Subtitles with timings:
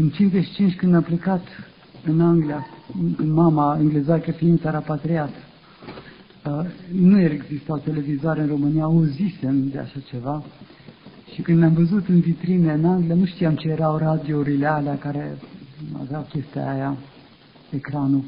[0.00, 1.46] În 55, când am plecat
[2.04, 2.66] în Anglia,
[3.16, 5.30] în mama englezoaică fiind țara patriat,
[6.46, 10.44] uh, nu existau televizoare în România, auzisem de așa ceva.
[11.34, 15.38] Și când am văzut în vitrine în Anglia, nu știam ce erau radiourile alea care
[16.00, 16.96] aveau chestia aia,
[17.70, 18.24] ecranul.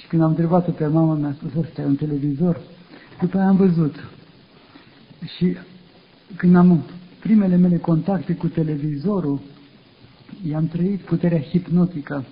[0.00, 2.60] Și când am întrebat-o pe mama, mi-a spus, ăsta e un televizor.
[3.20, 3.94] După aia am văzut.
[5.36, 5.56] Și
[6.36, 6.82] când am
[7.20, 9.40] primele mele contacte cu televizorul,
[10.46, 12.24] i-am trăit puterea hipnotică.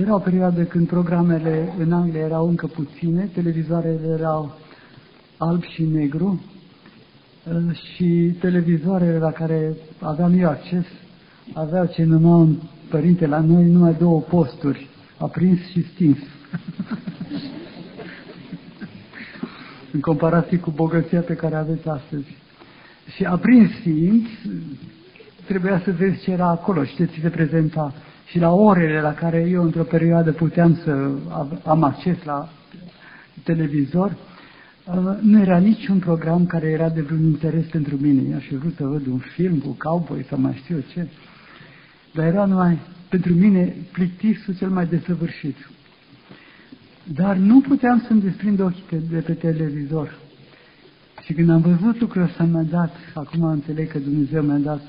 [0.00, 4.58] Era o perioadă când programele în Anglia erau încă puține, televizoarele erau
[5.36, 6.44] alb și negru
[7.44, 10.84] uh, și televizoarele la care aveam eu acces
[11.52, 12.56] aveau ce numeau un
[12.88, 16.18] părinte la noi numai două posturi, aprins și stins.
[19.92, 22.36] în comparație cu bogăția pe care aveți astăzi.
[23.16, 24.26] Și aprins fiind,
[25.50, 27.94] trebuia să vezi ce era acolo și ce ți se prezenta.
[28.26, 31.10] Și la orele la care eu într-o perioadă puteam să
[31.64, 32.48] am acces la
[33.44, 34.16] televizor,
[34.84, 38.34] uh, nu era niciun program care era de vreun interes pentru mine.
[38.34, 41.06] Aș fi vrut să văd un film cu cowboy sau mai știu ce.
[42.14, 42.78] Dar era numai
[43.08, 45.56] pentru mine plictisul cel mai desăvârșit.
[47.04, 50.18] Dar nu puteam să-mi desprind ochii de pe televizor.
[51.24, 54.80] Și când am văzut lucrul ăsta, mi-a dat, acum înțeleg că Dumnezeu mi-a dat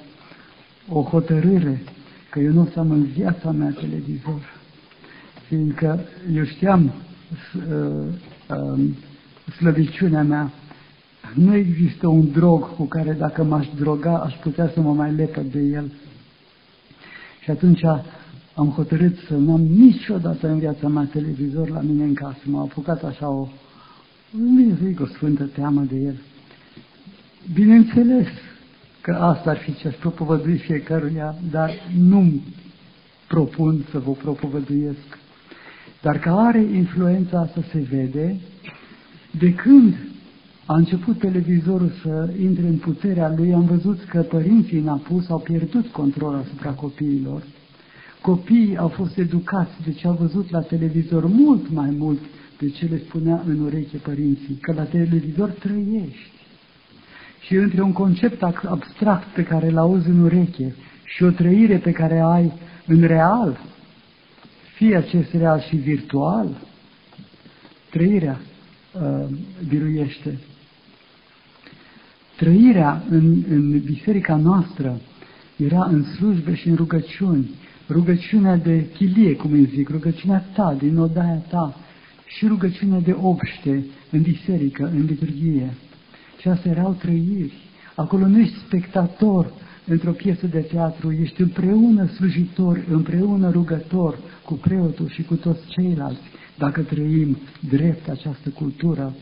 [0.90, 1.84] o hotărâre
[2.30, 4.60] că eu nu o să am în viața mea televizor.
[5.48, 6.00] Fiindcă
[6.34, 8.06] eu știam uh,
[8.50, 8.80] uh,
[9.58, 10.52] slăbiciunea mea,
[11.34, 15.42] nu există un drog cu care dacă m-aș droga, aș putea să mă mai lepă
[15.42, 15.92] de el.
[17.44, 17.84] Și atunci
[18.56, 22.40] am hotărât să nu am niciodată în viața mea televizor la mine în casă.
[22.44, 23.48] M-a apucat așa o,
[24.32, 26.16] nu zic o sfântă teamă de el.
[27.54, 28.28] Bineînțeles
[29.02, 32.42] că asta ar fi ce aș propovădui fiecăruia, dar nu
[33.28, 35.20] propun să vă propovăduiesc.
[36.02, 38.40] Dar că are influența asta se vede
[39.40, 39.96] de când
[40.66, 45.40] a început televizorul să intre în puterea lui, am văzut că părinții în apus au
[45.40, 47.44] pierdut control asupra copiilor.
[48.22, 52.20] Copiii au fost educați, deci au văzut la televizor mult mai mult
[52.60, 56.41] de ce le spunea în ureche părinții, că la televizor trăiești.
[57.46, 61.92] Și între un concept abstract pe care îl auzi în ureche și o trăire pe
[61.92, 62.54] care ai
[62.86, 63.60] în real,
[64.76, 66.62] fie acest real și virtual,
[67.90, 68.40] trăirea
[68.94, 69.28] uh,
[69.68, 70.40] biruiește.
[72.38, 75.02] Trăirea în, în biserica noastră
[75.56, 77.50] era în slujbe și în rugăciuni,
[77.90, 81.76] rugăciunea de chilie, cum îi zic, rugăciunea ta, din odaia ta,
[82.26, 85.74] și rugăciunea de obște în biserică, în liturghie.
[86.42, 87.54] Și astea erau trăiri.
[87.96, 89.52] Acolo nu ești spectator
[89.86, 96.22] într-o piesă de teatru, ești împreună slujitor, împreună rugător cu preotul și cu toți ceilalți,
[96.58, 97.38] dacă trăim
[97.70, 99.14] drept această cultură.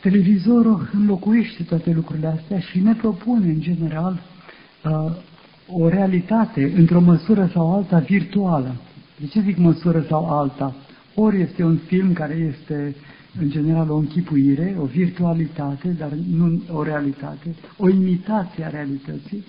[0.00, 4.20] Televizorul înlocuiește toate lucrurile astea și ne propune, în general,
[4.84, 5.16] uh,
[5.68, 8.74] o realitate, într-o măsură sau alta, virtuală.
[9.20, 10.74] De ce zic măsură sau alta?
[11.14, 12.94] Ori este un film care este,
[13.40, 19.44] în general, o închipuire, o virtualitate, dar nu o realitate, o imitație a realității,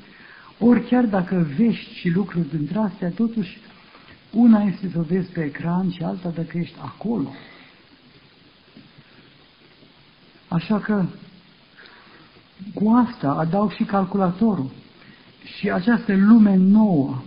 [0.60, 3.58] ori chiar dacă vești și lucruri dintre astea, totuși,
[4.32, 7.34] una este să o vezi pe ecran și alta dacă ești acolo.
[10.48, 11.06] Așa că,
[12.74, 14.72] cu asta adaug și calculatorul.
[15.58, 17.22] Și această lume nouă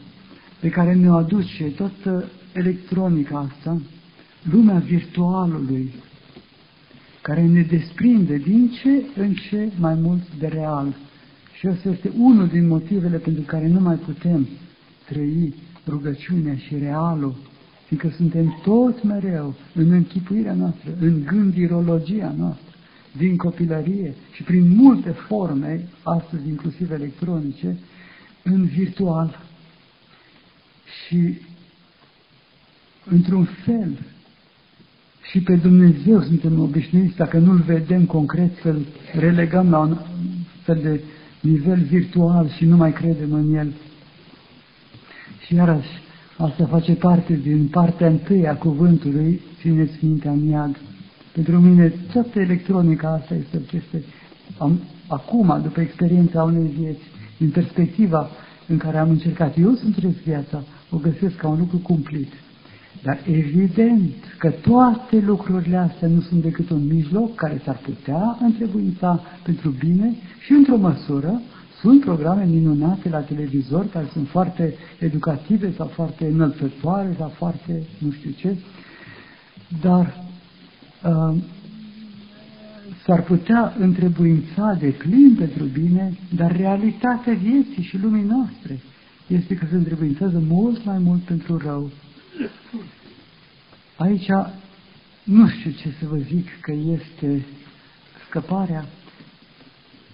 [0.60, 3.80] pe care ne-o aduce toată electronica asta,
[4.50, 5.92] lumea virtualului,
[7.22, 10.94] care ne desprinde din ce în ce mai mult de real.
[11.58, 14.48] Și ăsta este unul din motivele pentru care nu mai putem
[15.04, 15.54] trăi
[15.86, 17.36] rugăciunea și realul,
[17.86, 22.74] fiindcă suntem tot mereu în închipuirea noastră, în gândirologia noastră,
[23.16, 27.78] din copilărie și prin multe forme, astăzi inclusiv electronice,
[28.42, 29.40] în virtual.
[31.06, 31.38] Și
[33.04, 33.98] într-un fel
[35.30, 38.86] și pe Dumnezeu suntem obișnuiți, dacă nu-L vedem concret, să-L
[39.18, 39.96] relegăm la un
[40.62, 41.00] fel de
[41.40, 43.72] nivel virtual și nu mai credem în El.
[45.46, 45.88] Și iarăși,
[46.36, 50.76] asta face parte din partea întâi a cuvântului, țineți mintea în iad.
[51.32, 54.02] Pentru mine, toată electronica asta este o chestie,
[54.58, 57.02] am, acum, după experiența unei vieți,
[57.38, 58.30] din perspectiva
[58.66, 62.32] în care am încercat eu să trăiesc viața, o găsesc ca un lucru cumplit.
[63.02, 69.20] Dar evident că toate lucrurile astea nu sunt decât un mijloc care s-ar putea întrebuința
[69.42, 70.14] pentru bine
[70.44, 71.40] și într-o măsură
[71.80, 78.10] Sunt programe minunate la televizor care sunt foarte educative sau foarte înălțătoare sau foarte nu
[78.10, 78.56] știu ce,
[79.80, 80.24] dar
[81.04, 81.36] uh,
[83.06, 88.80] s-ar putea întrebuința de plin pentru bine, dar realitatea vieții și lumii noastre
[89.26, 91.90] este că se întrebuințează mult mai mult pentru rău.
[93.96, 94.28] Aici
[95.22, 97.46] nu știu ce să vă zic că este
[98.28, 98.84] scăparea,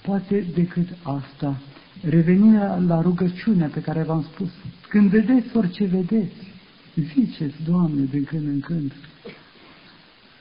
[0.02, 1.60] poate decât asta.
[2.02, 4.50] Revenirea la rugăciunea pe care v-am spus.
[4.88, 6.54] Când vedeți orice vedeți,
[6.94, 8.92] ziceți, Doamne, din când în când,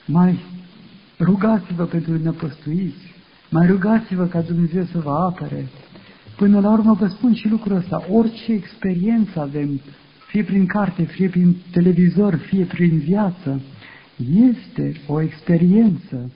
[0.06, 0.40] mai
[1.20, 3.14] rugați-vă pentru nepăstuiți,
[3.50, 5.68] mai rugați-vă ca Dumnezeu să vă apere.
[6.36, 9.82] Până la urmă vă spun și lucrul ăsta, orice experiență avem,
[10.28, 13.62] fie prin carte, fie prin televizor, fie prin viață,
[14.52, 16.32] este o experiență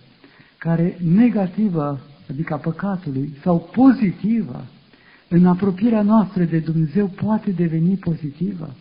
[0.58, 4.66] care negativă, adică a păcatului, sau pozitivă,
[5.28, 8.76] în apropierea noastră de Dumnezeu poate deveni pozitivă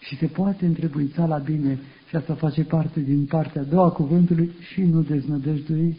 [0.00, 1.78] și se poate întrebuința la bine
[2.08, 5.98] și asta face parte din partea a doua cuvântului și nu deznădăjdui.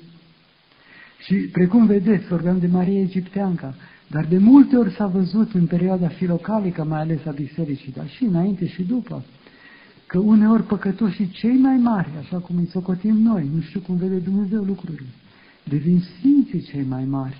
[1.25, 3.75] Și precum vedeți, vorbeam de Maria Egipteanca,
[4.11, 8.23] dar de multe ori s-a văzut în perioada filocalică, mai ales a bisericii, dar și
[8.23, 9.23] înainte și după,
[10.05, 14.15] că uneori păcătoșii cei mai mari, așa cum îi socotim noi, nu știu cum vede
[14.15, 15.07] Dumnezeu lucrurile,
[15.63, 17.37] devin sfinții cei mai mari.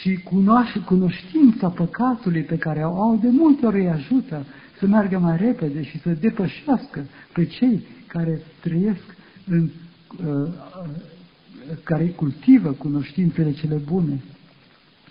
[0.00, 4.46] Și cunoaște, cunoștința păcatului pe care o au, de multe ori îi ajută
[4.78, 9.70] să meargă mai repede și să depășească pe cei care trăiesc în,
[10.26, 10.52] uh,
[11.82, 14.22] care cultivă cunoștințele cele bune.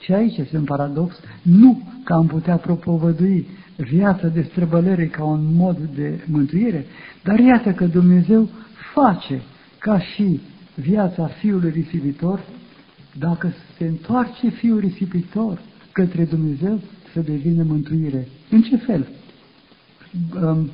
[0.02, 5.56] Și aici este un paradox, nu că am putea propovădui viața de străbălere ca un
[5.56, 6.86] mod de mântuire,
[7.24, 8.50] dar iată că Dumnezeu
[8.94, 9.42] face
[9.78, 10.40] ca și
[10.76, 12.40] viața fiului risipitor,
[13.20, 15.62] dacă se întoarce fiul risipitor
[15.92, 16.80] către Dumnezeu,
[17.14, 18.28] să devină mântuire.
[18.50, 19.08] În ce fel?
[20.42, 20.70] Um,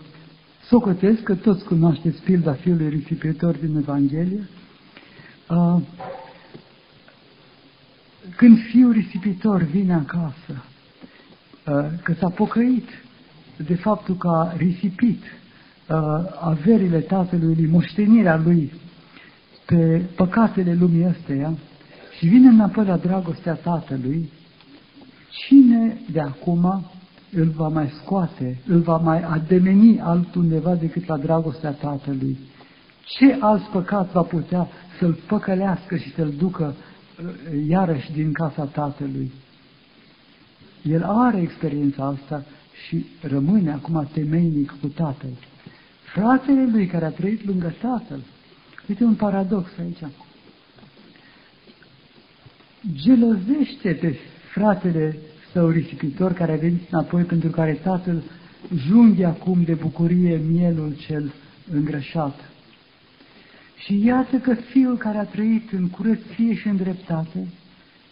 [0.67, 4.47] socotesc că toți cunoașteți pilda fiului risipitor din Evanghelie.
[8.37, 10.63] Uh, când fiul risipitor vine acasă,
[11.67, 12.89] uh, că s-a pocăit
[13.67, 15.97] de faptul că a risipit uh,
[16.39, 18.73] averile tatălui, moștenirea lui
[19.65, 21.53] pe păcatele lumii astea
[22.17, 24.29] și vine înapoi la dragostea tatălui,
[25.29, 26.85] cine de acum
[27.31, 32.37] îl va mai scoate, îl va mai ademeni altundeva decât la dragostea tatălui?
[33.05, 34.67] Ce alt păcat va putea
[34.99, 36.96] să-l păcălească și să-l ducă uh,
[37.67, 39.31] iarăși din casa tatălui?
[40.81, 42.45] El are experiența asta
[42.87, 45.29] și rămâne acum temeinic cu tatăl.
[46.13, 48.19] Fratele lui care a trăit lângă tatăl,
[48.87, 50.11] uite un paradox aici,
[52.93, 54.17] gelozește pe
[54.53, 55.17] fratele
[55.51, 58.23] său risipitor care a venit înapoi pentru care tatăl
[58.75, 61.33] junghe acum de bucurie mielul cel
[61.71, 62.39] îngrășat.
[63.77, 67.47] Și iată că fiul care a trăit în curăție și în dreptate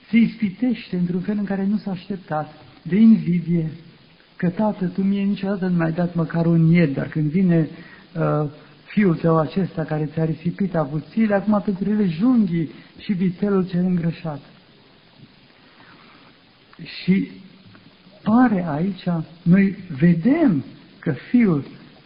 [0.09, 3.71] se ispitește într-un fel în care nu s-a așteptat, de invidie,
[4.35, 7.69] că tată, tu mie niciodată nu mi-ai dat măcar un ied, dar când vine
[8.15, 8.49] uh,
[8.85, 14.41] fiul tău acesta care ți-a risipit avuțiile, acum pentru ele junghii și vițelul cel îngrășat.
[17.03, 17.31] Și
[18.23, 19.03] pare aici,
[19.41, 20.63] noi vedem
[20.99, 21.65] că fiul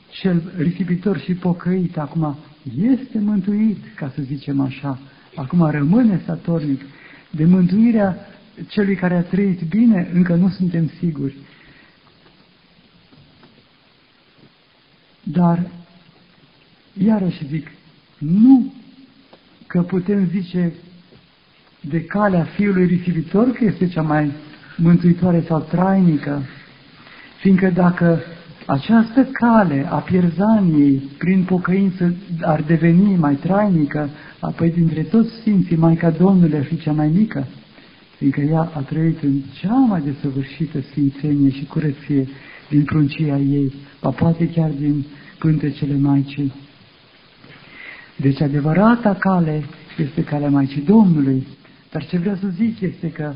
[0.09, 2.37] cel risipitor și pocăit acum
[2.77, 4.99] este mântuit, ca să zicem așa,
[5.35, 6.81] acum rămâne statornic.
[7.29, 8.17] De mântuirea
[8.67, 11.35] celui care a trăit bine, încă nu suntem siguri.
[15.23, 15.71] Dar,
[16.93, 17.67] iarăși zic,
[18.17, 18.73] nu
[19.67, 20.73] că putem zice
[21.81, 24.31] de calea fiului risipitor că este cea mai
[24.77, 26.41] mântuitoare sau trainică,
[27.39, 28.21] fiindcă dacă
[28.69, 34.09] această cale a pierzaniei prin pocăință ar deveni mai trainică,
[34.39, 37.47] apoi dintre toți Sfinții, Maica Domnului ar fi cea mai mică,
[38.17, 42.27] fiindcă ea a trăit în cea mai desăvârșită sfințenie și curăție
[42.69, 45.05] din pruncia ei, pa poate chiar din
[45.39, 46.53] pântecele Maicii.
[48.15, 49.63] Deci adevărata cale
[49.97, 51.47] este calea Maicii Domnului,
[51.91, 53.33] dar ce vreau să zic este că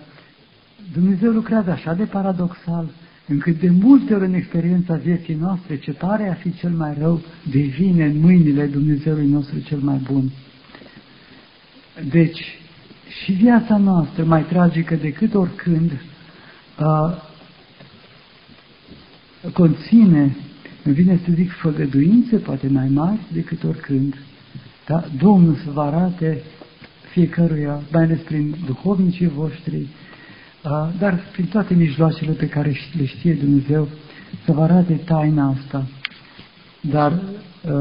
[0.93, 2.89] Dumnezeu lucrează așa de paradoxal,
[3.27, 7.21] încât de multe ori în experiența vieții noastre, ce pare a fi cel mai rău,
[7.51, 10.31] devine în mâinile Dumnezeului nostru cel mai bun.
[12.09, 12.43] Deci,
[13.23, 15.91] și viața noastră, mai tragică decât oricând,
[16.79, 17.21] uh,
[19.53, 20.35] conține,
[20.83, 24.15] îmi vine să zic, făgăduințe poate mai mari decât oricând.
[24.87, 25.03] Da?
[25.17, 26.41] Domnul să vă arate
[27.11, 29.87] fiecăruia, mai ales prin duhovnicii voștri, uh,
[30.99, 33.87] dar prin toate mijloacele pe care le știe Dumnezeu
[34.45, 35.87] să vă arate taina asta.
[36.81, 37.71] Dar uh,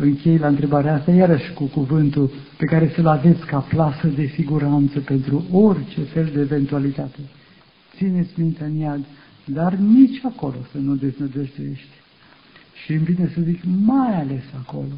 [0.00, 5.00] închei la întrebarea asta iarăși cu cuvântul pe care să-l aveți ca plasă de siguranță
[5.00, 7.18] pentru orice fel de eventualitate.
[7.96, 9.04] Țineți mintea în iad,
[9.44, 11.94] dar nici acolo să nu deznădăjduiești.
[12.84, 14.94] Și îmi vine să zic mai ales acolo,